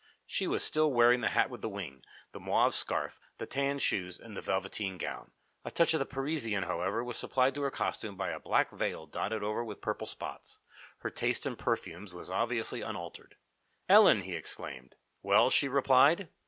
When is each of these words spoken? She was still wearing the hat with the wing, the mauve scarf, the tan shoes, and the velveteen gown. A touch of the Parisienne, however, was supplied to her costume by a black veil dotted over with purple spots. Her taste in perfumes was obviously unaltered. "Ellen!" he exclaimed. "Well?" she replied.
She 0.25 0.47
was 0.47 0.63
still 0.63 0.91
wearing 0.91 1.21
the 1.21 1.27
hat 1.29 1.51
with 1.51 1.61
the 1.61 1.69
wing, 1.69 2.03
the 2.31 2.39
mauve 2.39 2.73
scarf, 2.73 3.19
the 3.37 3.45
tan 3.45 3.77
shoes, 3.77 4.17
and 4.17 4.35
the 4.35 4.41
velveteen 4.41 4.97
gown. 4.97 5.29
A 5.63 5.69
touch 5.69 5.93
of 5.93 5.99
the 5.99 6.07
Parisienne, 6.07 6.63
however, 6.63 7.03
was 7.03 7.17
supplied 7.19 7.53
to 7.53 7.61
her 7.61 7.69
costume 7.69 8.15
by 8.15 8.31
a 8.31 8.39
black 8.39 8.71
veil 8.71 9.05
dotted 9.05 9.43
over 9.43 9.63
with 9.63 9.79
purple 9.79 10.07
spots. 10.07 10.59
Her 11.01 11.11
taste 11.11 11.45
in 11.45 11.55
perfumes 11.55 12.15
was 12.15 12.31
obviously 12.31 12.81
unaltered. 12.81 13.35
"Ellen!" 13.87 14.21
he 14.21 14.33
exclaimed. 14.33 14.95
"Well?" 15.21 15.51
she 15.51 15.67
replied. 15.67 16.29